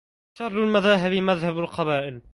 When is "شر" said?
0.37-0.51